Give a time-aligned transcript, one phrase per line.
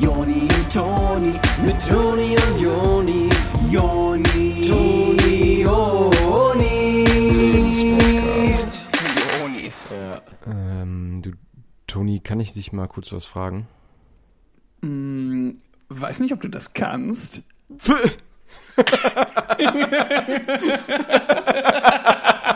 [0.00, 1.32] Joni und Toni,
[1.64, 3.28] mit Toni und Joni,
[3.70, 7.04] Joni, Toni, Joni.
[9.40, 9.94] Jonis.
[10.46, 11.30] Ähm, du,
[11.86, 13.68] Toni, kann ich dich mal kurz was fragen?
[15.88, 17.42] Weiß nicht, ob du das kannst.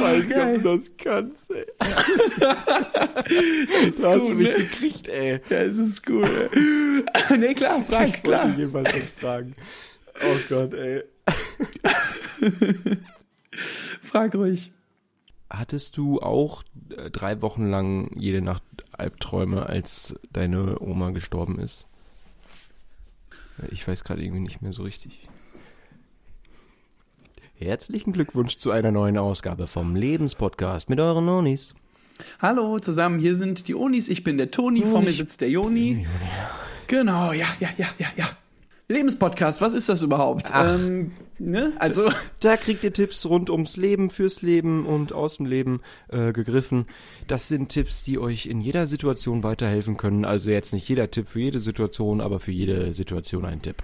[0.00, 1.66] Weiß nicht, ob du das kannst, ey.
[4.00, 4.54] da hast du mich ne?
[4.54, 5.40] gekriegt, ey.
[5.48, 6.18] Ja, es ist gut.
[7.38, 8.44] nee, klar, frag, Ich klar.
[8.44, 9.54] wollte jedenfalls was fragen.
[10.22, 11.04] Oh Gott, ey.
[14.02, 14.72] Frag ruhig.
[15.50, 16.62] Hattest du auch
[16.96, 21.86] äh, drei Wochen lang jede Nacht Albträume, als deine Oma gestorben ist?
[23.70, 25.26] Ich weiß gerade irgendwie nicht mehr so richtig.
[27.56, 31.74] Herzlichen Glückwunsch zu einer neuen Ausgabe vom Lebenspodcast mit euren Nonis.
[32.40, 34.08] Hallo zusammen, hier sind die Onis.
[34.08, 36.06] Ich bin der Toni, vor mir sitzt der Joni.
[36.86, 38.28] Genau, ja, ja, ja, ja, ja.
[38.90, 40.50] Lebenspodcast, was ist das überhaupt?
[40.54, 41.72] Ähm, ne?
[41.78, 46.32] Also, Da kriegt ihr Tipps rund ums Leben, fürs Leben und aus dem Leben äh,
[46.32, 46.86] gegriffen.
[47.26, 50.24] Das sind Tipps, die euch in jeder Situation weiterhelfen können.
[50.24, 53.82] Also jetzt nicht jeder Tipp für jede Situation, aber für jede Situation ein Tipp.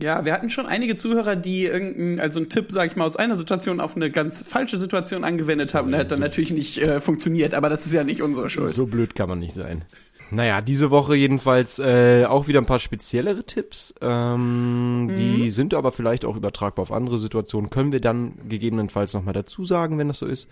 [0.00, 3.16] ja, wir hatten schon einige Zuhörer, die irgendeinen, also einen Tipp, sag ich mal, aus
[3.16, 5.90] einer Situation auf eine ganz falsche Situation angewendet haben.
[5.90, 8.72] Der hat dann natürlich nicht äh, funktioniert, aber das ist ja nicht unsere Schuld.
[8.72, 9.84] So blöd kann man nicht sein.
[10.30, 13.94] Naja, diese Woche jedenfalls äh, auch wieder ein paar speziellere Tipps.
[14.00, 17.70] Ähm, Die sind aber vielleicht auch übertragbar auf andere Situationen.
[17.70, 20.48] Können wir dann gegebenenfalls nochmal dazu sagen, wenn das so ist.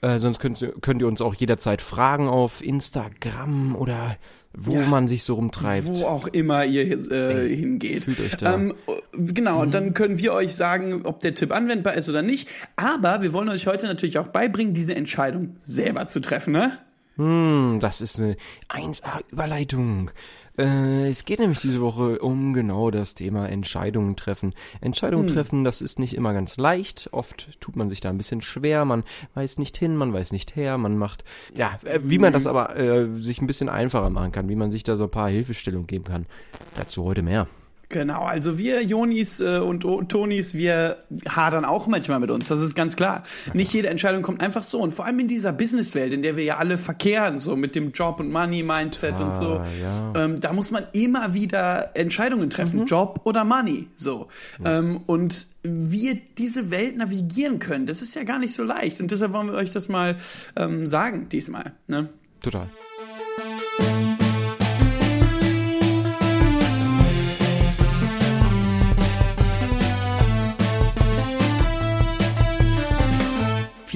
[0.00, 4.16] Äh, sonst könnt, ihr- könnt ihr uns auch jederzeit fragen auf Instagram oder
[4.56, 4.86] wo Ja.
[4.86, 5.86] man sich so rumtreibt.
[5.86, 8.06] Wo auch immer ihr äh, hingeht.
[8.06, 8.14] Mhm.
[8.42, 8.74] Ähm,
[9.34, 12.48] genau, und dann können wir euch sagen, ob der Tipp anwendbar ist oder nicht.
[12.76, 16.78] Aber wir wollen euch heute natürlich auch beibringen, diese Entscheidung selber zu treffen, ne?
[17.16, 18.36] Hm, das ist eine
[18.68, 20.10] 1A-Überleitung.
[20.56, 24.54] Äh, es geht nämlich diese Woche um genau das Thema Entscheidungen treffen.
[24.80, 27.08] Entscheidungen treffen, das ist nicht immer ganz leicht.
[27.12, 28.84] Oft tut man sich da ein bisschen schwer.
[28.84, 29.04] Man
[29.34, 30.78] weiß nicht hin, man weiß nicht her.
[30.78, 31.24] Man macht,
[31.54, 34.70] ja, äh, wie man das aber äh, sich ein bisschen einfacher machen kann, wie man
[34.70, 36.26] sich da so ein paar Hilfestellungen geben kann.
[36.76, 37.48] Dazu heute mehr.
[37.88, 42.60] Genau, also wir Jonis äh, und o Tonis, wir hadern auch manchmal mit uns, das
[42.60, 43.24] ist ganz klar.
[43.52, 46.44] Nicht jede Entscheidung kommt einfach so und vor allem in dieser Businesswelt, in der wir
[46.44, 50.12] ja alle verkehren, so mit dem Job und Money Mindset und so, ja.
[50.24, 54.28] ähm, da muss man immer wieder Entscheidungen treffen, Job oder Money, so.
[54.64, 59.00] Ähm, und wie ihr diese Welt navigieren könnt, das ist ja gar nicht so leicht
[59.00, 60.16] und deshalb wollen wir euch das mal
[60.56, 61.72] ähm, sagen diesmal.
[61.86, 62.08] Ne?
[62.40, 62.68] Total.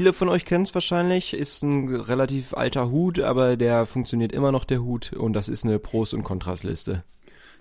[0.08, 4.52] Viele von euch kennen es wahrscheinlich, ist ein relativ alter Hut, aber der funktioniert immer
[4.52, 7.04] noch, der Hut, und das ist eine Pros- und Kontrasliste.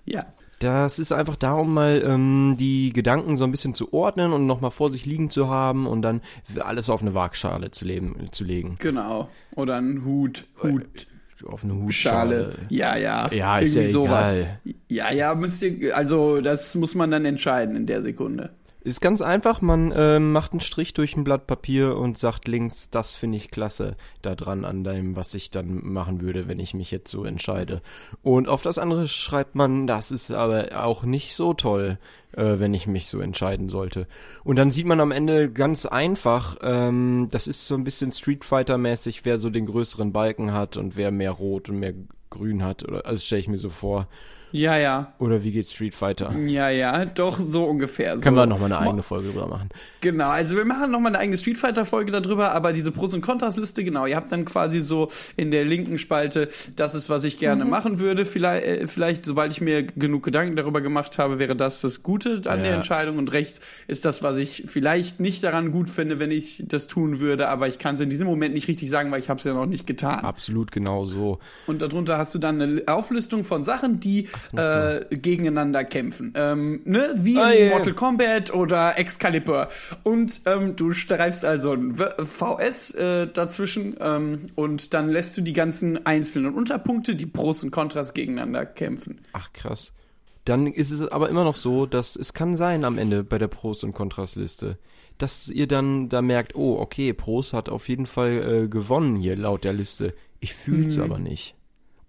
[0.06, 0.24] Ja.
[0.60, 4.70] Das ist einfach darum, mal ähm, die Gedanken so ein bisschen zu ordnen und nochmal
[4.70, 6.22] vor sich liegen zu haben und dann
[6.58, 8.76] alles auf eine Waagschale zu, leben, zu legen.
[8.78, 9.28] Genau.
[9.54, 11.06] Oder ein Hut, Hut.
[11.44, 12.46] Auf eine Schale.
[12.46, 12.66] Hutschale.
[12.70, 13.30] Ja, ja.
[13.30, 14.48] Ja, ist Irgendwie ja sowas.
[14.64, 14.74] egal.
[14.88, 18.54] Ja, ja, müsst ihr, also das muss man dann entscheiden in der Sekunde.
[18.88, 22.88] Ist ganz einfach, man ähm, macht einen Strich durch ein Blatt Papier und sagt links,
[22.88, 26.72] das finde ich klasse, da dran an dem, was ich dann machen würde, wenn ich
[26.72, 27.82] mich jetzt so entscheide.
[28.22, 31.98] Und auf das andere schreibt man, das ist aber auch nicht so toll,
[32.32, 34.06] äh, wenn ich mich so entscheiden sollte.
[34.42, 38.42] Und dann sieht man am Ende ganz einfach, ähm, das ist so ein bisschen Street
[38.42, 41.92] Fighter mäßig, wer so den größeren Balken hat und wer mehr Rot und mehr
[42.30, 44.08] Grün hat, oder also stelle ich mir so vor.
[44.52, 45.12] Ja, ja.
[45.18, 46.34] Oder wie geht Street Fighter?
[46.46, 48.16] Ja, ja, doch so ungefähr.
[48.16, 48.24] So.
[48.24, 49.68] Können wir nochmal eine eigene Folge drüber machen.
[50.00, 53.20] Genau, also wir machen nochmal eine eigene Street Fighter Folge darüber, aber diese Pros und
[53.20, 57.24] Kontras Liste, genau, ihr habt dann quasi so in der linken Spalte, das ist, was
[57.24, 57.70] ich gerne Mhm.
[57.70, 58.24] machen würde.
[58.24, 62.42] Vielleicht, äh, vielleicht, sobald ich mir genug Gedanken darüber gemacht habe, wäre das das Gute
[62.46, 62.76] an der Ja.
[62.76, 66.86] Entscheidung und rechts ist das, was ich vielleicht nicht daran gut finde, wenn ich das
[66.86, 69.38] tun würde, aber ich kann es in diesem Moment nicht richtig sagen, weil ich habe
[69.38, 70.20] es ja noch nicht getan.
[70.24, 71.38] Absolut genau so.
[71.66, 76.32] Und darunter hast du dann eine Auflistung von Sachen, die äh, gegeneinander kämpfen.
[76.36, 77.10] Ähm, ne?
[77.16, 77.70] Wie in Ah, ja, ja.
[77.70, 79.68] Mortal Kombat oder Excalibur.
[80.02, 85.52] Und ähm, du schreibst also ein VS äh, dazwischen ähm, und dann lässt du die
[85.52, 89.20] ganzen einzelnen Unterpunkte, die Pros und Kontras gegeneinander kämpfen.
[89.32, 89.92] Ach krass.
[90.44, 93.48] Dann ist es aber immer noch so, dass es kann sein am Ende bei der
[93.48, 94.78] Pros- und Kontrasliste,
[95.18, 99.36] dass ihr dann da merkt, oh, okay, Pros hat auf jeden Fall äh, gewonnen hier
[99.36, 100.14] laut der Liste.
[100.40, 101.02] Ich fühl's Mhm.
[101.02, 101.54] aber nicht.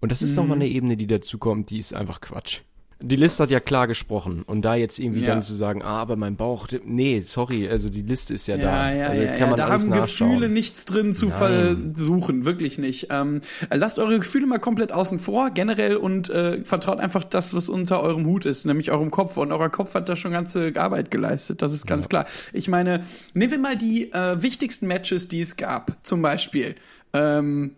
[0.00, 2.60] Und das ist nochmal eine Ebene, die dazu kommt, die ist einfach Quatsch.
[3.02, 5.28] Die Liste hat ja klar gesprochen und da jetzt irgendwie Ja.
[5.28, 8.90] dann zu sagen, ah, aber mein Bauch, nee, sorry, also die Liste ist ja, da.
[8.90, 9.52] Ja, ja, also ja, ja.
[9.54, 9.92] Da alles haben.
[9.92, 11.94] Gefühle nichts drin zu Nein.
[11.94, 13.08] versuchen, wirklich nicht.
[13.10, 13.40] Ähm,
[13.72, 18.02] lasst eure Gefühle mal komplett außen vor, generell, und äh, vertraut einfach das, was unter
[18.02, 19.38] eurem Hut ist, nämlich eurem Kopf.
[19.38, 22.26] Und euer Kopf hat da schon ganze Arbeit geleistet, das ist ganz klar.
[22.52, 23.02] Ich meine,
[23.32, 25.96] nehmen wir mal die äh, wichtigsten Matches, die es gab.
[26.02, 26.74] Zum Beispiel
[27.14, 27.76] ähm,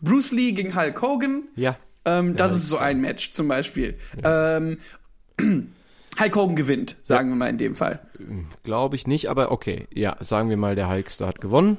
[0.00, 1.44] Bruce Lee gegen Hulk Hogan.
[1.56, 1.76] Ja.
[2.04, 3.98] Ähm, das ist so ein Match zum Beispiel.
[4.22, 4.78] Ähm,
[6.18, 8.00] Hulk Hogan gewinnt, sagen wir mal in dem Fall.
[8.62, 9.86] Glaube ich nicht, aber okay.
[9.92, 11.76] Ja, sagen wir mal, der Hulkster hat gewonnen.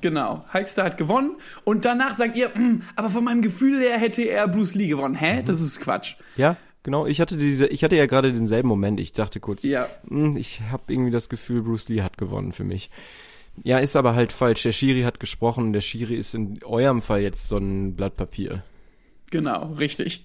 [0.00, 4.22] Genau, Hulkster hat gewonnen und danach sagt ihr, "Hm, aber von meinem Gefühl her hätte
[4.22, 5.14] er Bruce Lee gewonnen.
[5.14, 5.40] Hä?
[5.42, 5.46] Mhm.
[5.46, 6.16] Das ist Quatsch.
[6.36, 7.06] Ja, genau.
[7.06, 9.00] Ich hatte diese, ich hatte ja gerade denselben Moment.
[9.00, 9.88] Ich dachte kurz, Ja.
[10.08, 12.90] hm, ich habe irgendwie das Gefühl, Bruce Lee hat gewonnen für mich.
[13.64, 14.62] Ja, ist aber halt falsch.
[14.62, 15.72] Der Schiri hat gesprochen.
[15.72, 18.62] Der Schiri ist in eurem Fall jetzt so ein Blatt Papier.
[19.30, 20.24] Genau, richtig.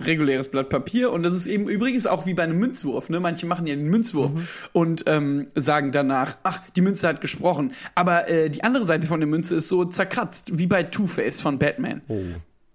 [0.00, 3.10] Reguläres Blatt Papier und das ist eben übrigens auch wie bei einem Münzwurf.
[3.10, 3.18] Ne?
[3.18, 4.48] Manche machen ja einen Münzwurf Mhm.
[4.72, 7.72] und ähm, sagen danach, ach, die Münze hat gesprochen.
[7.96, 11.58] Aber äh, die andere Seite von der Münze ist so zerkratzt, wie bei Two-Face von
[11.58, 12.02] Batman.
[12.06, 12.20] Oh.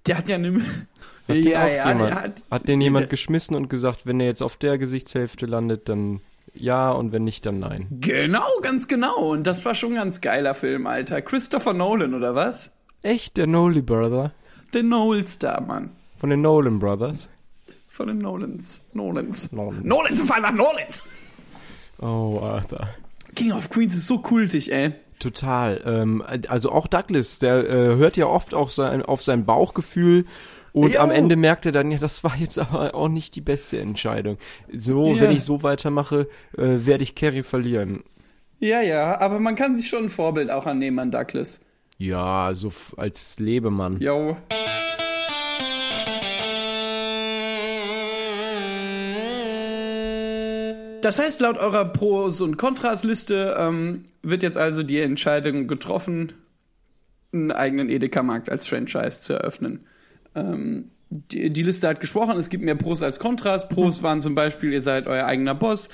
[0.05, 0.55] Der hat ja eine.
[0.55, 0.63] Hat
[1.37, 4.77] ja, ja, jemand, hat, hat den jemand geschmissen und gesagt, wenn er jetzt auf der
[4.77, 6.19] Gesichtshälfte landet, dann
[6.53, 7.87] ja und wenn nicht, dann nein.
[7.99, 9.15] Genau, ganz genau.
[9.31, 11.21] Und das war schon ein ganz geiler Film, Alter.
[11.21, 12.71] Christopher Nolan, oder was?
[13.01, 14.31] Echt, der Nolly Brother
[14.73, 15.91] Der Nolan-Star, Mann.
[16.17, 17.29] von den Nolan Brothers.
[17.89, 18.85] Von den Nolans.
[18.93, 19.51] Nolans.
[19.51, 19.83] Nolans.
[19.83, 21.07] Nolans im Fall nach Nolans.
[21.99, 22.87] Oh, Arthur.
[23.35, 24.93] King of Queens ist so kultig, ey.
[25.19, 25.81] Total.
[25.85, 30.25] Ähm, also auch Douglas, der äh, hört ja oft auch sein, auf sein Bauchgefühl
[30.73, 30.99] und Jo.
[30.99, 34.37] am Ende merkt er dann, ja, das war jetzt aber auch nicht die beste Entscheidung.
[34.75, 35.21] So, Ja.
[35.21, 36.27] wenn ich so weitermache,
[36.57, 38.03] äh, werde ich Carrie verlieren.
[38.59, 41.61] Ja, ja, aber man kann sich schon ein Vorbild auch annehmen an Douglas.
[41.97, 43.99] Ja, so als Lebemann.
[44.01, 44.35] Yo.
[51.01, 56.31] Das heißt, laut eurer Pros- und Kontras-Liste ähm, wird jetzt also die Entscheidung getroffen,
[57.33, 59.85] einen eigenen Edeka-Markt als Franchise zu eröffnen.
[60.35, 63.69] Ähm, die, die Liste hat gesprochen, es gibt mehr Pros als Kontras.
[63.69, 65.89] Pros waren zum Beispiel, ihr seid euer eigener Boss,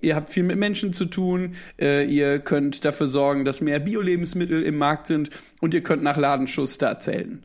[0.00, 4.62] ihr habt viel mit Menschen zu tun, äh, ihr könnt dafür sorgen, dass mehr Bio-Lebensmittel
[4.62, 5.30] im Markt sind
[5.60, 7.44] und ihr könnt nach Ladenschuss da zählen.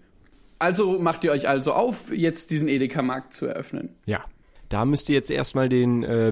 [0.58, 3.90] Also macht ihr euch also auf, jetzt diesen Edeka-Markt zu eröffnen.
[4.06, 4.26] Ja.
[4.68, 6.32] Da müsst ihr jetzt erstmal den äh,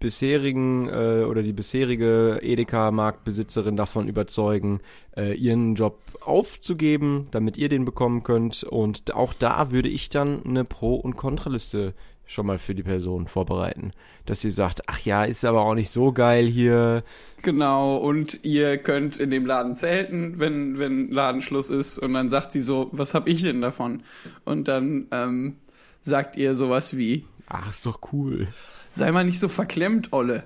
[0.00, 4.80] bisherigen äh, oder die bisherige Edeka-Marktbesitzerin davon überzeugen,
[5.16, 8.64] äh, ihren Job aufzugeben, damit ihr den bekommen könnt.
[8.64, 11.94] Und auch da würde ich dann eine Pro- und Kontraliste
[12.26, 13.92] schon mal für die Person vorbereiten.
[14.26, 17.02] Dass sie sagt, ach ja, ist aber auch nicht so geil hier.
[17.42, 21.98] Genau, und ihr könnt in dem Laden zelten, wenn, wenn Ladenschluss ist.
[21.98, 24.02] Und dann sagt sie so, was hab ich denn davon?
[24.44, 25.56] Und dann ähm,
[26.02, 28.48] sagt ihr sowas wie, Ach, ist doch cool.
[28.90, 30.44] Sei mal nicht so verklemmt, Olle.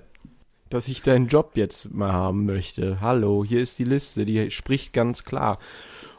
[0.71, 3.01] Dass ich deinen Job jetzt mal haben möchte.
[3.01, 5.59] Hallo, hier ist die Liste, die spricht ganz klar.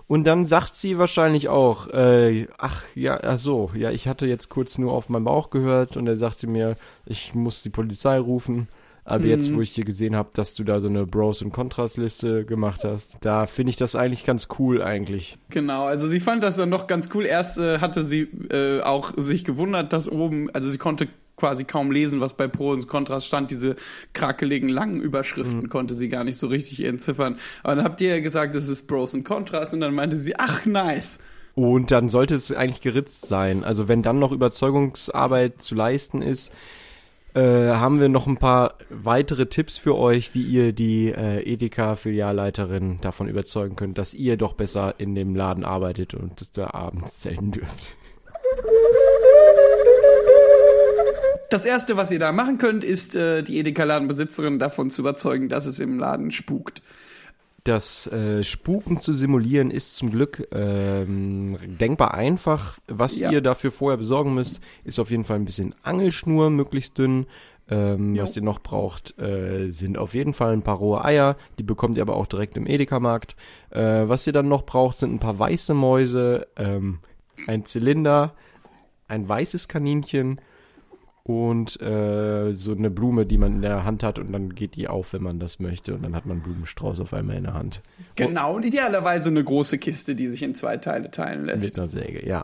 [0.05, 4.49] Und dann sagt sie wahrscheinlich auch, äh, ach ja, ach so, ja, ich hatte jetzt
[4.49, 6.75] kurz nur auf meinen Bauch gehört und er sagte mir,
[7.05, 8.67] ich muss die Polizei rufen.
[9.05, 12.45] Aber jetzt, wo ich hier gesehen habe, dass du da so eine Bros- und Kontras-Liste
[12.45, 15.37] gemacht hast, da finde ich das eigentlich ganz cool eigentlich.
[15.49, 17.25] Genau, also sie fand das dann noch ganz cool.
[17.25, 21.91] Erst äh, hatte sie äh, auch sich gewundert, dass oben, also sie konnte quasi kaum
[21.91, 23.51] lesen, was bei Pro und Kontras stand.
[23.51, 23.75] Diese
[24.13, 27.37] krakeligen langen Überschriften konnte sie gar nicht so richtig entziffern.
[27.63, 30.35] Aber dann habt ihr ja gesagt, das ist Pros und Kontras und dann meinte sie,
[30.37, 31.19] ach nice.
[31.55, 33.63] Und dann sollte es eigentlich geritzt sein.
[33.63, 36.51] Also wenn dann noch Überzeugungsarbeit zu leisten ist,
[37.35, 42.99] äh, haben wir noch ein paar weitere Tipps für euch, wie ihr die äh, Edeka-Filialleiterin
[43.01, 47.51] davon überzeugen könnt, dass ihr doch besser in dem Laden arbeitet und da abends zelten
[47.51, 47.97] dürft.
[51.53, 55.67] Das erste, was ihr da machen könnt, ist äh, die Edeka-Ladenbesitzerin davon zu überzeugen, dass
[55.67, 56.81] es im Laden spukt.
[57.63, 62.79] Das äh, Spuken zu simulieren ist zum Glück ähm, denkbar einfach.
[62.87, 63.29] Was Ja.
[63.29, 67.27] ihr dafür vorher besorgen müsst, ist auf jeden Fall ein bisschen Angelschnur, möglichst dünn.
[67.69, 71.37] Ähm, was ihr noch braucht, äh, sind auf jeden Fall ein paar rohe Eier.
[71.59, 73.35] Die bekommt ihr aber auch direkt im Edeka-Markt.
[73.69, 73.79] Äh,
[74.09, 76.97] was ihr dann noch braucht, sind ein paar weiße Mäuse, ähm,
[77.45, 78.33] ein Zylinder,
[79.07, 80.41] ein weißes Kaninchen
[81.25, 84.89] und äh, so eine Blume, die man in der Hand hat und dann geht die
[84.89, 87.53] auf, wenn man das möchte und dann hat man einen Blumenstrauß auf einmal in der
[87.53, 87.81] Hand.
[88.15, 91.79] Genau, und idealerweise eine große Kiste, die sich in zwei Teile teilen Mit lässt.
[91.79, 92.43] einer Säge, ja.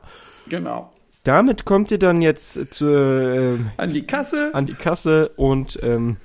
[0.50, 0.94] Genau.
[1.26, 4.52] Damit kommt ihr dann jetzt zu, äh, An die Kasse.
[4.54, 6.16] an die Kasse und ähm,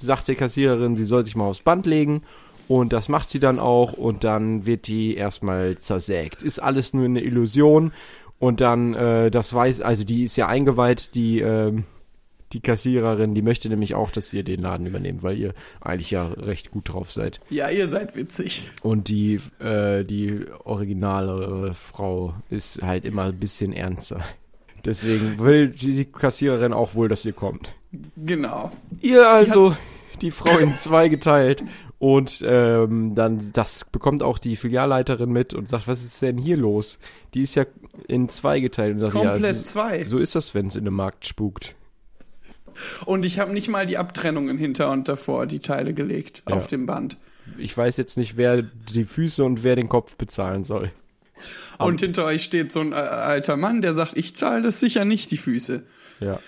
[0.00, 2.22] sagt der Kassiererin, sie soll sich mal aufs Band legen.
[2.68, 6.42] Und das macht sie dann auch und dann wird die erstmal zersägt.
[6.42, 7.92] Ist alles nur eine Illusion.
[8.38, 11.84] Und dann, äh, das weiß, also die ist ja eingeweiht, die, ähm,
[12.52, 16.28] die Kassiererin, die möchte nämlich auch, dass ihr den Laden übernehmt, weil ihr eigentlich ja
[16.28, 17.40] recht gut drauf seid.
[17.50, 18.70] Ja, ihr seid witzig.
[18.82, 24.20] Und die, äh, die originale Frau ist halt immer ein bisschen ernster.
[24.84, 27.74] Deswegen will die Kassiererin auch wohl, dass ihr kommt.
[28.16, 28.70] Genau.
[29.00, 29.74] Ihr also
[30.20, 31.62] die, Frau in zwei geteilt
[31.98, 36.56] und ähm, dann das bekommt auch die Filialleiterin mit und sagt, was ist denn hier
[36.56, 36.98] los?
[37.34, 37.64] Die ist ja
[38.06, 40.04] in zwei geteilt und sagt, Komplett ja, ist, zwei.
[40.04, 41.74] so ist das, wenn es in einem Markt spukt.
[43.06, 46.54] Und ich habe nicht mal die Abtrennungen hinter und davor, die Teile gelegt Ja.
[46.56, 47.18] auf dem Band.
[47.56, 50.92] Ich weiß jetzt nicht, wer die Füße und wer den Kopf bezahlen soll.
[51.78, 55.04] Und hinter euch steht so ein äh, alter Mann, der sagt, ich zahle das sicher
[55.04, 55.82] nicht, die Füße.
[56.20, 56.38] Ja.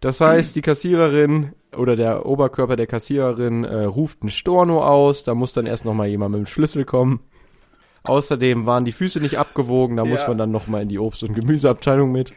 [0.00, 5.34] Das heißt, die Kassiererin oder der Oberkörper der Kassiererin äh, ruft ein Storno aus, da
[5.34, 7.20] muss dann erst noch mal jemand mit dem Schlüssel kommen.
[8.04, 10.28] Außerdem waren die Füße nicht abgewogen, da muss Ja.
[10.28, 12.32] man dann noch mal in die Obst- und Gemüseabteilung mit.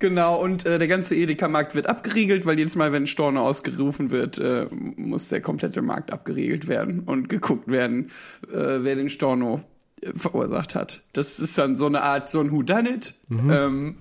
[0.00, 4.10] Genau, und äh, der ganze Edeka-Markt wird abgeriegelt, weil jedes Mal, wenn ein Storno ausgerufen
[4.12, 8.10] wird, äh, muss der komplette Markt abgeriegelt werden und geguckt werden,
[8.52, 9.60] äh, wer den Storno
[10.02, 11.02] äh, verursacht hat.
[11.14, 13.96] Das ist dann so eine Art, so ein Whodunit, ähm,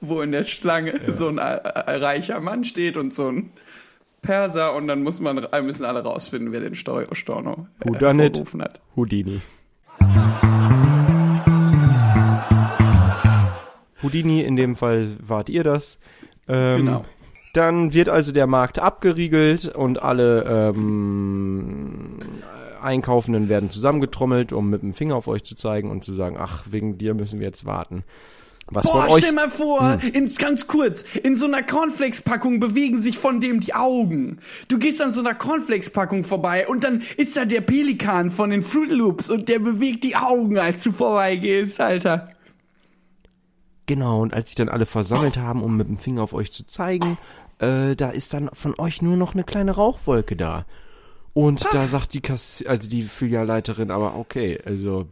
[0.00, 3.50] wo in der Schlange so ein äh, äh, reicher Mann steht und so ein
[4.22, 7.06] Perser und dann muss man, müssen alle rausfinden, wer den Storno äh,
[7.86, 8.02] Whodunit.
[8.02, 8.80] hervorgerufen hat.
[8.96, 9.42] Houdini.
[14.02, 15.98] Houdini, in dem Fall wart ihr das.
[16.48, 17.04] Ähm, Genau.
[17.54, 22.18] Dann wird also der Markt abgeriegelt und alle ähm,
[22.82, 26.64] Einkaufenden werden zusammengetrommelt, um mit dem Finger auf euch zu zeigen und zu sagen, ach,
[26.70, 28.02] wegen dir müssen wir jetzt warten.
[28.66, 33.40] Was Boah, stell mal vor, ins, ganz kurz, in so einer Cornflakes-Packung bewegen sich von
[33.40, 34.38] dem die Augen.
[34.68, 38.62] Du gehst an so einer Cornflakes-Packung vorbei und dann ist da der Pelikan von den
[38.62, 42.30] Fruit Loops und der bewegt die Augen, als du vorbeigehst, Alter.
[43.86, 46.64] Genau, und als sich dann alle versammelt haben, um mit dem Finger auf euch zu
[46.64, 47.18] zeigen,
[47.58, 50.64] äh, da ist dann von euch nur noch eine kleine Rauchwolke da.
[51.34, 55.08] Und da sagt die Kass also die Filialleiterin, aber okay, also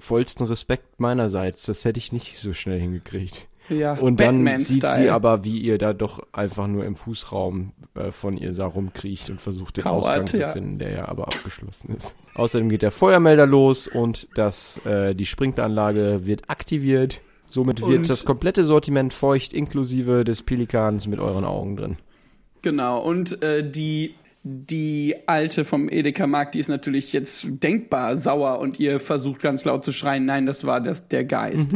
[0.00, 3.46] vollsten Respekt meinerseits, das hätte ich nicht so schnell hingekriegt.
[3.68, 8.12] Ja, Und dann sieht sie aber, wie ihr da doch einfach nur im Fußraum äh,
[8.12, 10.52] von ihr da rumkriecht und versucht den Kauert, Ausgang zu ja.
[10.52, 12.14] finden, der ja aber abgeschlossen ist.
[12.34, 17.20] Außerdem geht der Feuermelder los und das, äh, die Sprinkleranlage wird aktiviert.
[17.48, 21.96] Somit wird Und- das komplette Sortiment feucht, inklusive des Pelikans mit euren Augen drin.
[22.62, 24.14] Genau, und äh, die,
[24.48, 29.84] die alte vom Edeka-Markt, die ist natürlich jetzt denkbar sauer und ihr versucht ganz laut
[29.84, 31.72] zu schreien, nein, das war das, der Geist,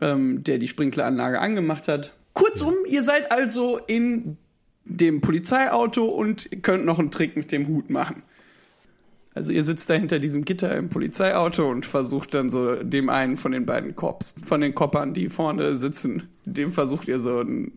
[0.00, 2.12] ähm, der die Sprinkleranlage angemacht hat.
[2.32, 4.36] Kurzum, ihr seid also in
[4.84, 8.22] dem Polizeiauto und könnt noch einen Trick mit dem Hut machen.
[9.34, 13.36] Also ihr sitzt da hinter diesem Gitter im Polizeiauto und versucht dann so dem einen
[13.36, 17.72] von den beiden Cops, von den Koppern, die vorne sitzen, dem versucht ihr so ein,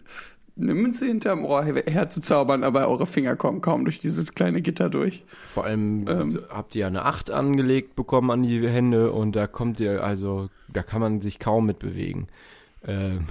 [0.60, 4.90] eine Münze hinterm Ohr her- herzuzaubern, aber eure Finger kommen kaum durch dieses kleine Gitter
[4.90, 5.24] durch.
[5.48, 6.40] Vor allem Ähm.
[6.50, 10.84] habt ihr eine 8 angelegt bekommen an die Hände und da kommt ihr also, da
[10.84, 12.28] kann man sich kaum mitbewegen.
[12.86, 13.26] Ähm,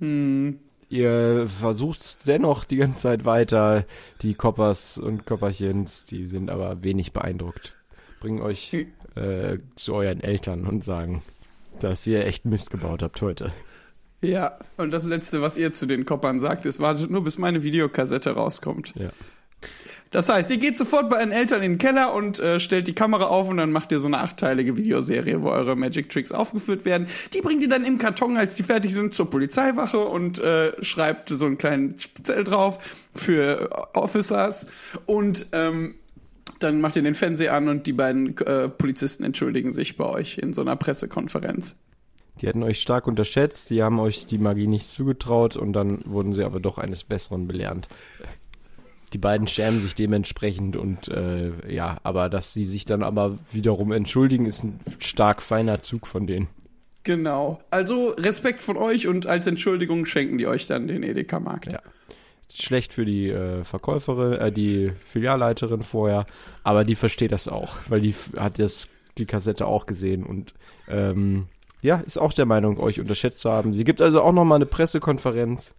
[0.00, 0.58] Hm,
[0.90, 3.84] Ihr versucht dennoch die ganze Zeit weiter.
[4.22, 7.74] Die Koppers und Kopperchens, die sind aber wenig beeindruckt.
[8.20, 8.86] Bringen euch
[9.16, 11.22] äh, zu euren Eltern und sagen,
[11.80, 13.50] dass ihr echt Mist gebaut habt heute.
[14.24, 17.62] Ja, und das Letzte, was ihr zu den Koppern sagt, ist, wartet nur, bis meine
[17.62, 18.94] Videokassette rauskommt.
[18.96, 19.10] Ja.
[20.14, 22.94] Das heißt, ihr geht sofort bei euren Eltern in den Keller und äh, stellt die
[22.94, 26.84] Kamera auf und dann macht ihr so eine achtteilige Videoserie, wo eure Magic Tricks aufgeführt
[26.84, 27.08] werden.
[27.32, 31.30] Die bringt ihr dann im Karton, als die fertig sind, zur Polizeiwache und äh, schreibt
[31.30, 32.78] so einen kleinen Zettel drauf
[33.12, 34.68] für Officers
[35.06, 35.96] und ähm,
[36.60, 40.38] dann macht ihr den Fernseher an und die beiden äh, Polizisten entschuldigen sich bei euch
[40.38, 41.76] in so einer Pressekonferenz.
[42.40, 46.32] Die hatten euch stark unterschätzt, die haben euch die Magie nicht zugetraut und dann wurden
[46.32, 47.88] sie aber doch eines Besseren belernt.
[49.12, 53.92] Die beiden schämen sich dementsprechend und äh, ja, aber dass sie sich dann aber wiederum
[53.92, 56.48] entschuldigen, ist ein stark feiner Zug von denen.
[57.04, 57.60] Genau.
[57.70, 61.72] Also Respekt von euch und als Entschuldigung schenken die euch dann den Edeka-Markt.
[61.72, 61.80] Ja.
[62.52, 66.26] Schlecht für die äh, Verkäuferin, äh, die Filialleiterin vorher,
[66.62, 68.88] aber die versteht das auch, weil die hat das,
[69.18, 70.54] die Kassette auch gesehen und
[70.88, 71.48] ähm,
[71.84, 73.74] ja, ist auch der Meinung, euch unterschätzt zu haben.
[73.74, 75.74] Sie gibt also auch nochmal eine Pressekonferenz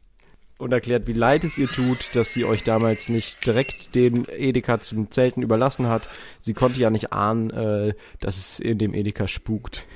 [0.60, 4.80] und erklärt, wie leid es ihr tut, dass sie euch damals nicht direkt den Edeka
[4.80, 6.08] zum Zelten überlassen hat.
[6.40, 9.88] Sie konnte ja nicht ahnen, äh, dass es in dem Edeka spukt.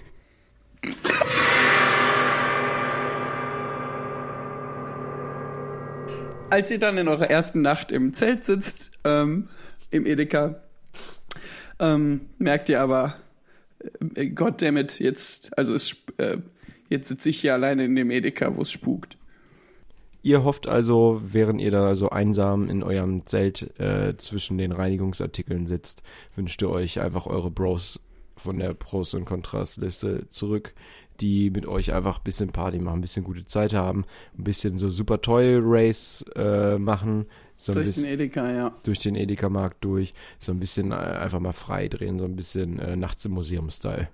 [6.49, 9.47] als ihr dann in eurer ersten Nacht im Zelt sitzt, ähm,
[9.91, 10.55] im Edeka,
[11.79, 13.13] ähm, merkt ihr aber,
[14.35, 16.37] goddammit, jetzt, also es, äh,
[16.89, 19.17] jetzt sitze ich hier alleine in dem Edeka, wo es spukt.
[20.21, 25.65] Ihr hofft also, während ihr da so einsam in eurem Zelt äh, zwischen den Reinigungsartikeln
[25.65, 26.03] sitzt,
[26.35, 28.01] wünscht ihr euch einfach eure Bros
[28.35, 30.73] von der Pros- und Kontrast-Liste zurück,
[31.19, 34.05] die mit euch einfach ein bisschen Party machen, ein bisschen gute Zeit haben,
[34.37, 37.25] ein bisschen so Super Toy Race äh, machen.
[37.61, 38.71] So Durch bisschen den Edeka, ja.
[38.83, 42.79] durch den Edeka-Markt durch, so ein bisschen äh, einfach mal frei drehen, so ein bisschen
[42.79, 44.07] äh, nachts im Museum-Style.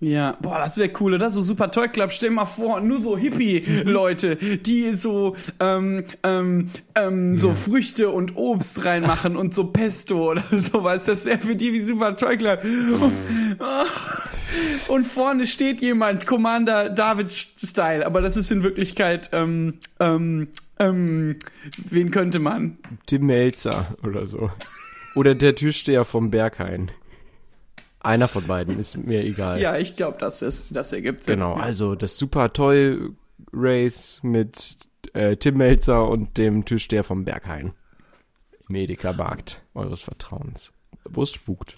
[0.00, 1.30] Ja, boah, das wäre cool, oder?
[1.30, 7.36] So Super Toy Club, stell mal vor, nur so Hippie-Leute, die so, ähm, ähm, ähm,
[7.36, 11.06] so Früchte und Obst reinmachen und so Pesto oder sowas.
[11.06, 12.64] Das wäre für die wie Super Toy Club.
[14.88, 20.48] Und vorne steht jemand, Commander David-Style, aber das ist in Wirklichkeit, ähm, ähm,
[20.78, 21.36] ähm,
[21.90, 22.78] wen könnte man?
[23.06, 24.50] Tim Melzer oder so.
[25.14, 26.90] Oder der Türsteher vom Berghain.
[28.00, 29.60] Einer von beiden, ist mir egal.
[29.60, 31.34] Ja, ich glaube, das ist, das ergibt Sinn.
[31.34, 32.98] Genau, also das Super Toy
[33.52, 34.76] Race mit
[35.14, 37.72] äh, Tim Melzer und dem Türsteher vom Berghain.
[38.68, 40.72] Im Edeka-Markt eures Vertrauens.
[41.04, 41.76] Wo es spukt.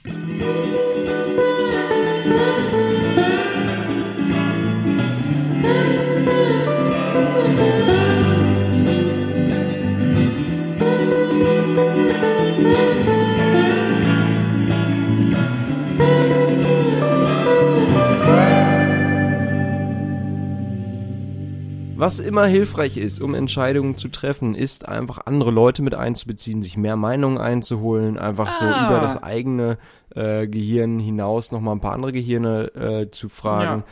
[22.01, 26.77] Was immer hilfreich ist, um Entscheidungen zu treffen, ist einfach andere Leute mit einzubeziehen, sich
[26.79, 28.87] mehr Meinungen einzuholen, einfach so Ah.
[28.89, 29.77] über das eigene
[30.15, 33.85] äh, Gehirn hinaus nochmal ein paar andere Gehirne äh, zu fragen.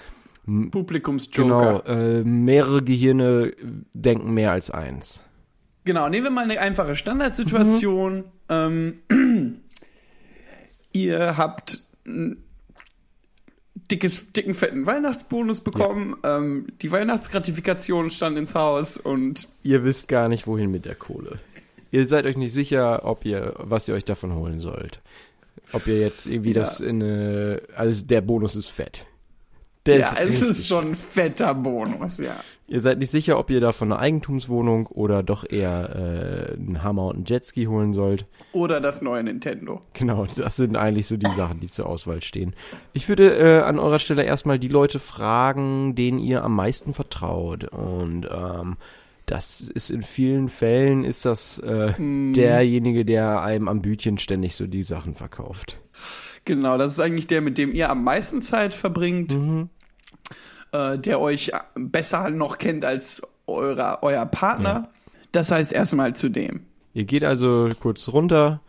[0.70, 1.82] Publikumsjoker.
[1.84, 3.52] Genau, äh, mehrere Gehirne
[3.92, 5.22] denken mehr als eins.
[5.84, 8.24] Genau, nehmen wir mal eine einfache Standardsituation.
[8.48, 9.00] Ähm,
[10.92, 11.82] ihr habt
[13.90, 16.16] dickes, dicken, fetten Weihnachtsbonus bekommen.
[16.24, 21.38] Ähm, die Weihnachtsgratifikation stand ins Haus und Ihr wisst gar nicht, wohin mit der Kohle.
[21.90, 25.00] Ihr seid euch nicht sicher, ob ihr, was ihr euch davon holen sollt.
[25.72, 26.60] Ob ihr jetzt irgendwie Ja.
[26.60, 29.06] das in eine, also der Bonus ist fett.
[29.88, 32.36] Der ja, es richtig ist schon ein fetter Bonus, ja.
[32.66, 37.06] Ihr seid nicht sicher, ob ihr davon eine Eigentumswohnung oder doch eher äh, einen Hammer
[37.06, 38.26] und einen Jetski holen sollt.
[38.52, 39.80] Oder das neue Nintendo.
[39.94, 42.54] Genau, das sind eigentlich so die Sachen, die zur Auswahl stehen.
[42.92, 47.64] Ich würde äh, an eurer Stelle erstmal die Leute fragen, denen ihr am meisten vertraut.
[47.64, 48.76] Und ähm,
[49.24, 54.66] das ist in vielen Fällen ist das äh, derjenige, der einem am Bütchen ständig so
[54.66, 55.78] die Sachen verkauft.
[56.44, 59.36] Genau, das ist eigentlich der, mit dem ihr am meisten Zeit verbringt,
[60.72, 64.88] äh, der euch besser noch kennt als eurer, euer Partner.
[65.32, 66.60] Das heißt erstmal zu dem.
[66.94, 68.60] Ihr geht also kurz runter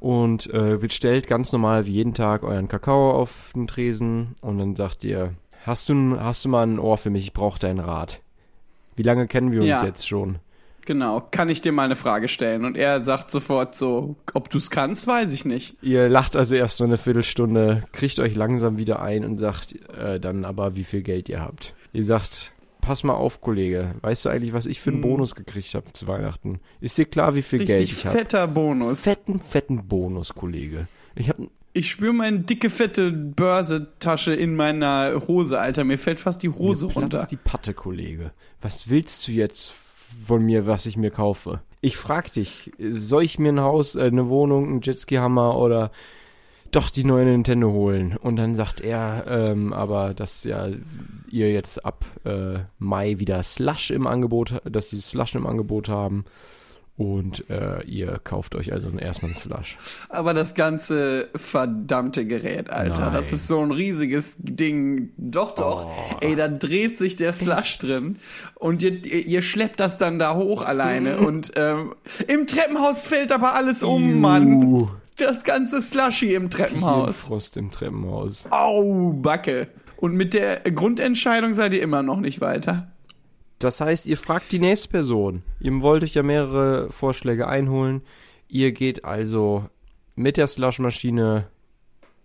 [0.00, 4.74] und äh, stellt ganz normal wie jeden Tag euren Kakao auf den Tresen und dann
[4.76, 8.20] sagt ihr, hast du, hast du mal ein Ohr für mich, ich brauche deinen Rat.
[8.96, 9.84] Wie lange kennen wir uns Ja.
[9.84, 10.38] jetzt schon?
[10.84, 12.64] Genau, kann ich dir mal eine Frage stellen?
[12.64, 15.76] Und er sagt sofort so, ob du es kannst, weiß ich nicht.
[15.82, 20.18] Ihr lacht also erst so eine Viertelstunde, kriegt euch langsam wieder ein und sagt äh,
[20.18, 21.74] dann aber, wie viel Geld ihr habt.
[21.92, 25.72] Ihr sagt, pass mal auf, Kollege, weißt du eigentlich, was ich für einen Bonus gekriegt
[25.74, 26.58] habe zu Weihnachten?
[26.80, 28.18] Ist dir klar, wie viel Geld Richtig ich habe?
[28.18, 29.04] fetter Bonus.
[29.04, 30.88] Fetten, fetten Bonus, Kollege.
[31.14, 35.84] Ich habe Ich spüre meine dicke, fette Börsetasche in meiner Hose, Alter.
[35.84, 37.28] Mir fällt fast die Hose Mir runter.
[37.30, 38.32] die Patte, Kollege.
[38.60, 39.72] Was willst du jetzt
[40.26, 41.60] von mir, was ich mir kaufe?
[41.80, 45.90] Ich frag dich, soll ich mir ein Haus, äh, eine Wohnung, einen Jetski-Hammer oder
[46.70, 48.16] doch die neue Nintendo holen?
[48.16, 50.68] Und dann sagt er, ähm, aber dass ja
[51.30, 56.24] ihr jetzt ab äh, Mai wieder Slush im Angebot, dass die Slush im Angebot haben.
[57.02, 59.76] Und äh, ihr kauft euch also erstmal einen Slush.
[60.08, 63.12] Aber das ganze verdammte Gerät, Alter, Nein.
[63.12, 65.10] das ist so ein riesiges Ding.
[65.16, 65.86] Doch, doch.
[65.86, 66.16] Oh.
[66.20, 68.18] Ey, da dreht sich der Slush drin.
[68.54, 71.16] Und ihr, ihr, schleppt das dann da hoch alleine.
[71.16, 71.26] Mhm.
[71.26, 71.96] Und ähm,
[72.28, 74.62] im Treppenhaus fällt aber alles um, Mann.
[74.62, 77.26] Uh, Das ganze Slushy im Treppenhaus.
[77.26, 78.46] Frost im Treppenhaus.
[78.50, 79.66] Au, Backe.
[79.96, 82.91] Und mit der Grundentscheidung seid ihr immer noch nicht weiter.
[83.62, 85.44] Das heißt, ihr fragt die nächste Person.
[85.60, 88.02] Ihr wollt euch ja mehrere Vorschläge einholen.
[88.48, 89.66] Ihr geht also
[90.16, 91.46] mit der Slushmaschine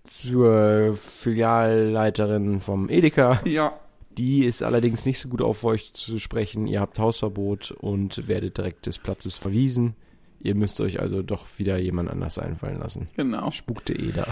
[0.04, 3.42] zur Filialleiterin vom Edeka.
[3.46, 3.74] Ja.
[4.18, 6.66] Die ist allerdings nicht so gut auf euch zu sprechen.
[6.66, 9.94] Ihr habt Hausverbot und werdet direkt des Platzes verwiesen.
[10.40, 13.06] Ihr müsst euch also doch wieder jemand anders einfallen lassen.
[13.16, 13.52] Genau.
[13.52, 14.26] Spukte eh da.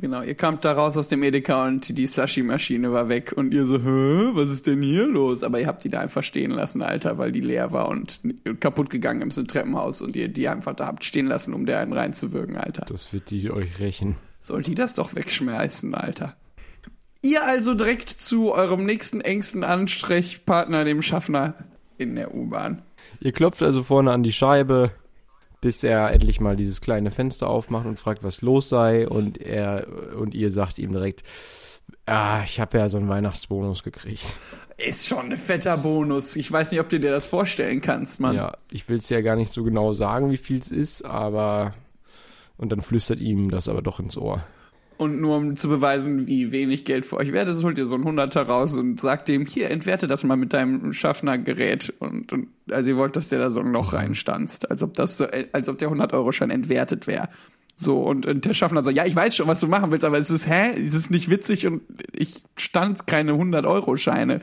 [0.00, 3.66] Genau, ihr kamt da raus aus dem Edeka und die Sashi-Maschine war weg und ihr
[3.66, 5.42] so, hä, was ist denn hier los?
[5.42, 8.22] Aber ihr habt die da einfach stehen lassen, Alter, weil die leer war und
[8.60, 11.92] kaputt gegangen im Treppenhaus und ihr die einfach da habt stehen lassen, um der einen
[11.92, 12.86] reinzuwirken, Alter.
[12.88, 14.16] Das wird die euch rächen.
[14.38, 16.34] Soll die das doch wegschmeißen, Alter.
[17.20, 21.52] Ihr also direkt zu eurem nächsten engsten Ansprechpartner, dem Schaffner
[21.98, 22.80] in der U-Bahn.
[23.20, 24.92] Ihr klopft also vorne an die Scheibe,
[25.60, 29.08] bis er endlich mal dieses kleine Fenster aufmacht und fragt, was los sei.
[29.08, 31.22] Und er und ihr sagt ihm direkt,
[32.06, 34.36] ah, ich habe ja so einen Weihnachtsbonus gekriegt.
[34.76, 36.36] Ist schon ein fetter Bonus.
[36.36, 38.34] Ich weiß nicht, ob du dir das vorstellen kannst, Mann.
[38.34, 41.74] Ja, ich will es ja gar nicht so genau sagen, wie viel es ist, aber
[42.56, 44.44] und dann flüstert ihm das aber doch ins Ohr.
[45.00, 47.94] Und nur um zu beweisen, wie wenig Geld für euch wert ist, holt ihr so
[47.96, 51.94] ein Hunderter raus und sagt dem, hier, entwerte das mal mit deinem Schaffnergerät.
[52.00, 55.16] Und, und also ihr wollt, dass der da so ein Loch reinstanzt, als ob das
[55.16, 57.30] so, als ob der 100-Euro-Schein entwertet wäre.
[57.76, 60.18] So, und, und der Schaffner sagt, ja, ich weiß schon, was du machen willst, aber
[60.18, 60.78] es ist, hä?
[60.78, 61.80] Es ist nicht witzig und
[62.12, 64.40] ich stand keine 100-Euro-Scheine.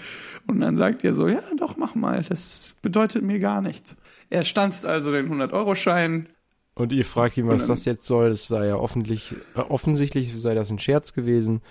[0.47, 3.95] Und dann sagt ihr so, ja, doch, mach mal, das bedeutet mir gar nichts.
[4.31, 6.29] Er stanzt also den 100-Euro-Schein,
[6.77, 8.29] Und ihr fragt ihn, was das jetzt soll.
[8.29, 11.61] Das war ja offentlich, äh, offensichtlich sei das ein Scherz gewesen.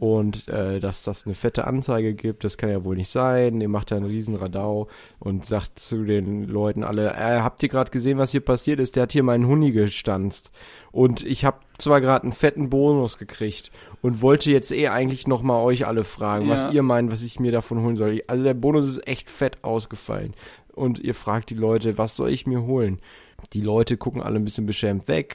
[0.00, 3.60] Und äh, dass das eine fette Anzeige gibt, das kann ja wohl nicht sein.
[3.60, 4.86] Ihr macht da einen riesen Radau
[5.18, 8.94] und sagt zu den Leuten alle, äh, habt ihr gerade gesehen, was hier passiert ist?
[8.94, 10.52] Der hat hier meinen Huni gestanzt.
[10.92, 15.42] Und ich habe zwar gerade einen fetten Bonus gekriegt und wollte jetzt eh eigentlich noch
[15.42, 16.52] mal euch alle fragen, Ja.
[16.52, 18.22] was ihr meint, was ich mir davon holen soll.
[18.28, 20.32] Also der Bonus ist echt fett ausgefallen.
[20.72, 23.00] Und ihr fragt die Leute, was soll ich mir holen?
[23.52, 25.34] Die Leute gucken alle ein bisschen beschämt weg.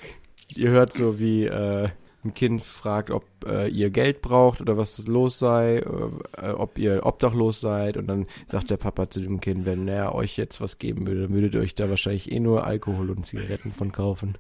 [0.56, 1.89] Ihr hört so, wie äh,
[2.25, 7.05] ein Kind fragt, ob äh, ihr Geld braucht oder was los sei, äh, ob ihr
[7.05, 7.97] obdachlos seid.
[7.97, 11.23] Und dann sagt der Papa zu dem Kind, wenn er euch jetzt was geben würde,
[11.23, 14.38] dann würdet ihr euch da wahrscheinlich eh nur Alkohol und Zigaretten von kaufen.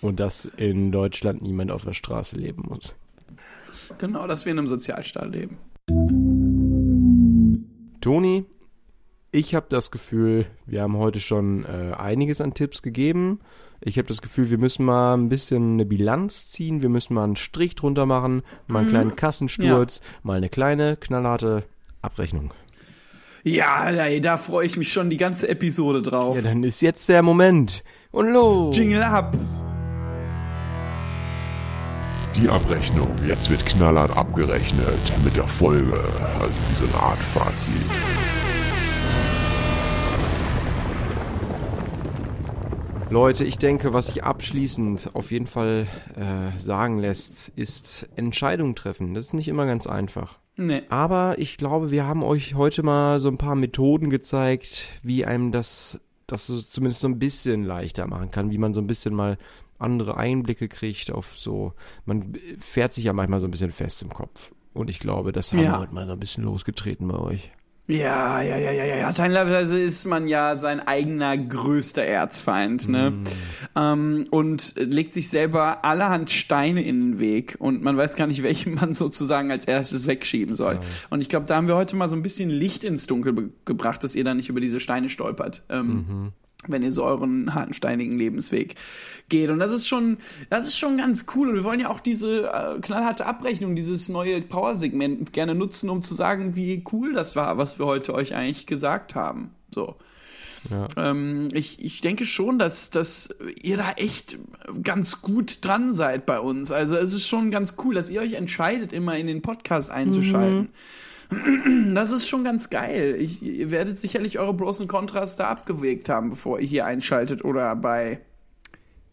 [0.00, 2.94] Und dass in Deutschland niemand auf der Straße leben muss.
[3.98, 5.58] genau, dass wir in einem Sozialstaat leben.
[8.00, 8.44] Toni,
[9.30, 13.40] ich habe das Gefühl, wir haben heute schon äh, einiges an Tipps gegeben.
[13.86, 17.24] Ich habe das Gefühl, wir müssen mal ein bisschen eine Bilanz ziehen, wir müssen mal
[17.24, 21.64] einen Strich drunter machen, mal einen kleinen Kassensturz, mal eine kleine, knallharte
[22.00, 22.54] Abrechnung.
[23.42, 26.36] Ja, ey, da freue ich mich schon die ganze Episode drauf.
[26.36, 27.84] Ja, dann ist jetzt der Moment.
[28.10, 28.74] Und los!
[28.74, 29.36] Jingle ab.
[32.34, 33.14] Die Abrechnung.
[33.28, 36.00] Jetzt wird knallhart abgerechnet mit der Folge.
[36.40, 38.23] Also wie so eine Art Fazit.
[43.14, 49.14] Leute, ich denke, was sich abschließend auf jeden Fall äh, sagen lässt, ist Entscheidungen treffen.
[49.14, 50.40] Das ist nicht immer ganz einfach.
[50.56, 50.82] Nee.
[50.88, 55.52] Aber ich glaube, wir haben euch heute mal so ein paar Methoden gezeigt, wie einem
[55.52, 59.14] das, das so zumindest so ein bisschen leichter machen kann, wie man so ein bisschen
[59.14, 59.38] mal
[59.78, 61.72] andere Einblicke kriegt auf so,
[62.06, 64.50] man fährt sich ja manchmal so ein bisschen fest im Kopf.
[64.72, 65.74] Und ich glaube, das haben Ja.
[65.74, 67.52] wir heute mal so ein bisschen losgetreten bei euch.
[67.86, 69.12] Ja, ja, ja, ja, ja.
[69.12, 73.12] Teilweise ist man ja sein eigener größter Erzfeind, ne?
[73.76, 78.42] Ähm, und legt sich selber allerhand Steine in den Weg und man weiß gar nicht,
[78.42, 80.80] welchen man sozusagen als erstes wegschieben soll.
[81.10, 84.02] Und ich glaube, da haben wir heute mal so ein bisschen Licht ins Dunkel gebracht,
[84.02, 85.62] dass ihr da nicht über diese Steine stolpert.
[85.68, 86.32] Ähm,
[86.68, 88.76] wenn ihr so euren harten, steinigen Lebensweg
[89.28, 89.50] geht.
[89.50, 90.18] Und das ist schon,
[90.50, 91.48] das ist schon ganz cool.
[91.48, 96.02] Und wir wollen ja auch diese äh, knallharte Abrechnung, dieses neue Power-Segment gerne nutzen, um
[96.02, 99.50] zu sagen, wie cool das war, was wir heute euch eigentlich gesagt haben.
[99.70, 99.96] So.
[100.70, 100.88] Ja.
[100.96, 104.38] Ähm, ich, ich denke schon, dass, dass ihr da echt
[104.82, 106.70] ganz gut dran seid bei uns.
[106.70, 110.68] Also es ist schon ganz cool, dass ihr euch entscheidet, immer in den Podcast einzuschalten.
[111.94, 113.16] Das ist schon ganz geil.
[113.18, 117.44] Ich, ihr werdet sicherlich eure Pros und Kontras da abgewegt haben, bevor ihr hier einschaltet
[117.44, 118.20] oder bei,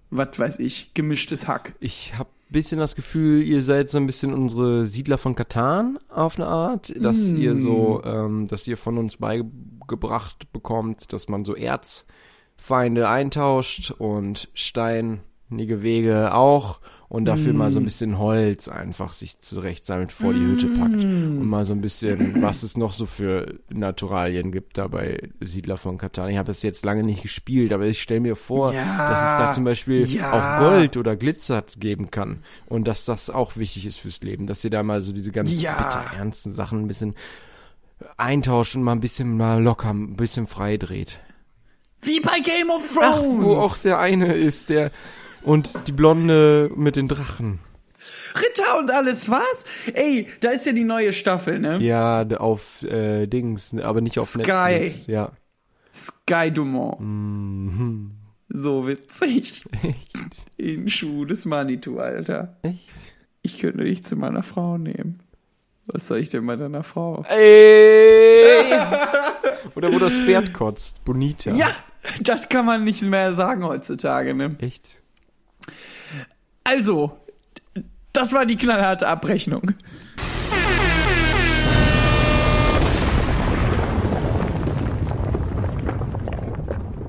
[0.10, 1.76] was weiß ich, gemischtes Hack.
[1.80, 6.38] Ich habe bisschen das Gefühl, ihr seid so ein bisschen unsere Siedler von Katan auf
[6.38, 11.56] eine Art, dass ihr so, ähm, dass ihr von uns beigebracht bekommt, dass man so
[11.56, 15.22] Erzfeinde eintauscht und steinige
[15.58, 20.40] Wege auch und dafür mal so ein bisschen Holz einfach sich zurecht sammelt vor die
[20.40, 24.88] Hütte packt und mal so ein bisschen, was es noch so für Naturalien gibt da
[24.88, 26.30] bei Siedler von Katan.
[26.30, 29.38] Ich habe es jetzt lange nicht gespielt, aber ich stelle mir vor, Ja, dass es
[29.40, 30.32] da zum Beispiel ja.
[30.32, 34.64] auch Gold oder Glitzer geben kann und dass das auch wichtig ist fürs Leben, dass
[34.64, 35.74] ihr da mal so diese ganz Ja.
[35.76, 37.16] bitter ernsten Sachen ein bisschen
[38.18, 41.20] eintauscht und mal ein bisschen mal locker, ein bisschen frei dreht.
[42.02, 43.44] Wie bei Game of Ach, Thrones.
[43.46, 44.92] wo auch der eine ist, der
[45.44, 47.60] und die Blonde mit den Drachen.
[48.36, 49.92] Ritter und alles was?
[49.94, 51.78] Ey, da ist ja die neue Staffel, ne?
[51.80, 54.42] Ja, auf äh, Dings, aber nicht auf Sky.
[54.42, 55.08] Netflix.
[55.08, 55.32] Ja.
[55.94, 57.00] Sky Dumont.
[57.02, 58.12] Mhm.
[58.50, 59.64] So witzig.
[59.84, 60.18] Echt?
[60.58, 62.58] In Schuh des Manitou, Alter.
[62.64, 62.90] Echt?
[63.44, 65.20] ich könnte dich zu meiner Frau nehmen.
[65.88, 67.26] Was soll ich denn bei deiner Frau?
[67.28, 68.72] Ey!
[69.76, 71.04] Oder wo das Pferd kotzt.
[71.04, 71.52] Bonita.
[71.54, 71.68] Ja,
[72.22, 74.56] das kann man nicht mehr sagen heutzutage, ne?
[74.60, 75.01] Echt?
[76.64, 77.18] Also,
[78.14, 79.74] das war die knallharte Abrechnung.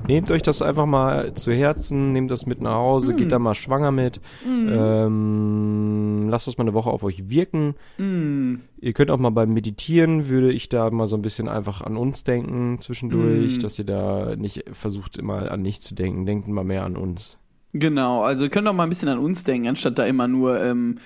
[0.05, 3.55] Nehmt euch das einfach mal zu Herzen, nehmt das mit nach Hause, geht da mal
[3.55, 4.19] schwanger mit.
[4.45, 7.75] Ähm, lasst das mal eine Woche auf euch wirken.
[7.97, 11.95] Ihr könnt auch mal beim Meditieren, würde ich da mal so ein bisschen einfach an
[11.95, 16.25] uns denken zwischendurch, dass ihr da nicht versucht immer an nichts zu denken.
[16.25, 17.37] Denkt mal mehr an uns.
[17.73, 20.63] Genau, also ihr könnt auch mal ein bisschen an uns denken, anstatt da immer nur
[20.63, 20.99] ähm,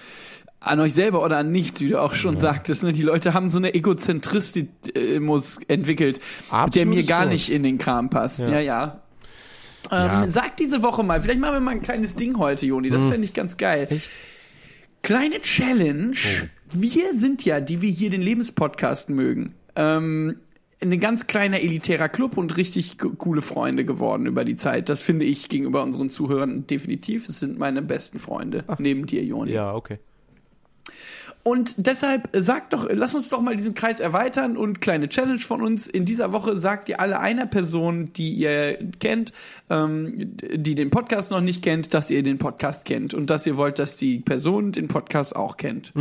[0.60, 2.84] an euch selber oder an nichts, wie du auch schon sagtest.
[2.84, 2.92] Ne?
[2.92, 6.20] Die Leute haben so eine Egozentrismus entwickelt,
[6.52, 8.48] der Absolutes mir gar nicht in den Kram passt.
[8.48, 8.60] Ja, Ja.
[8.60, 9.02] ja.
[9.92, 10.30] Ähm, Ja.
[10.30, 12.90] Sag diese Woche mal, vielleicht machen wir mal ein kleines Ding heute, Joni.
[12.90, 13.88] Das fände ich ganz geil.
[15.04, 16.16] Kleine Challenge.
[16.72, 20.38] Wir sind ja, die wir hier den Lebenspodcast mögen, ähm,
[20.80, 24.90] ein ganz kleiner elitärer Club und richtig co- coole Freunde geworden über die Zeit.
[24.90, 27.28] Das finde ich gegenüber unseren Zuhörern definitiv.
[27.28, 29.52] Es sind meine besten Freunde, neben dir, Joni.
[29.52, 30.00] Ja, okay.
[31.44, 35.40] Und deshalb äh, sagt doch, lass uns doch mal diesen Kreis erweitern und kleine Challenge
[35.40, 35.88] von uns.
[35.88, 39.32] In dieser Woche sagt ihr alle einer Person, die ihr kennt,
[39.70, 43.56] ähm, die den Podcast noch nicht kennt, dass ihr den Podcast kennt und dass ihr
[43.56, 45.94] wollt, dass die Person den Podcast auch kennt.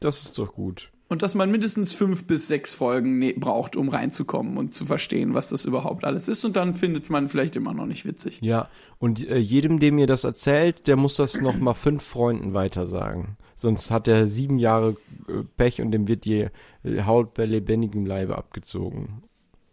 [0.00, 0.90] Das ist doch gut.
[1.10, 5.34] Und dass man mindestens fünf bis sechs Folgen ne braucht, um reinzukommen und zu verstehen,
[5.34, 6.44] was das überhaupt alles ist.
[6.44, 8.38] Und dann findet man vielleicht immer noch nicht witzig.
[8.42, 8.68] Ja,
[9.00, 13.36] und äh, jedem, dem ihr das erzählt, der muss das noch mal fünf Freunden weitersagen.
[13.56, 14.90] Sonst hat er sieben Jahre
[15.28, 16.46] äh, Pech und dem wird die
[16.84, 19.24] äh, Haut bei lebendigem Leibe abgezogen.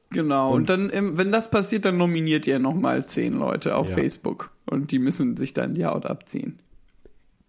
[0.09, 0.53] Genau.
[0.53, 3.93] Und, dann, ähm, wenn das passiert, dann nominiert ihr nochmal zehn Leute auf Ja.
[3.95, 4.51] Facebook.
[4.65, 6.57] Und die müssen sich dann die Haut abziehen.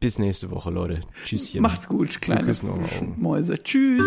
[0.01, 1.01] Bis nächste Woche, Leute.
[1.25, 1.61] Tschüsschen.
[1.61, 2.53] Macht's gut, kleine.
[3.17, 3.59] Mäuse.
[3.63, 4.07] Tschüss.